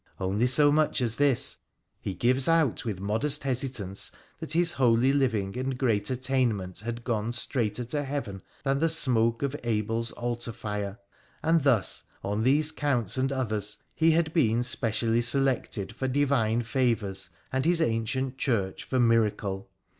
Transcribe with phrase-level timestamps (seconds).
[0.19, 1.59] Only so much as this:
[1.99, 7.03] he gives out with modest hesi tance that his holy living and great attainment had
[7.03, 10.97] gone straighter to Heaven than the smoke of Abel's altar fire,
[11.43, 17.29] and thus, on these counts and others, he had been specially selected for Divine favours,
[17.53, 19.69] and his ancient Church for miracle.